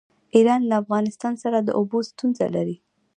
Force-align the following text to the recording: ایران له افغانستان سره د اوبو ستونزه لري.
ایران 0.35 0.61
له 0.69 0.75
افغانستان 0.83 1.33
سره 1.43 1.57
د 1.61 1.69
اوبو 1.79 1.97
ستونزه 2.09 2.45
لري. 2.55 2.77